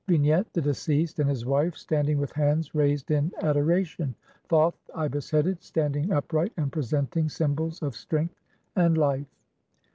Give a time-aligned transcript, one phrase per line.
[0.07, 4.15] ]Vignette: (a) The deceased and his wife standing with hands raised in adoration; (b)
[4.49, 8.41] Thoth, ibis headed, standing upright and presenting sym bols of "strength"
[8.75, 9.27] and "life".